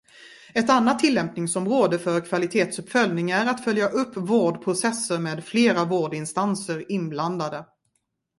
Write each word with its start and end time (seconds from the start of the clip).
Ett 0.53 0.69
annat 0.69 0.99
tillämpningsområde 0.99 1.99
för 1.99 2.21
kvalitetsuppföljning 2.25 3.31
är 3.31 3.45
att 3.45 3.63
följa 3.63 3.87
upp 3.89 4.17
vårdprocesser 4.17 5.19
med 5.19 5.43
flera 5.43 5.85
vårdinstanser 5.85 6.91
inblandade. 6.91 7.65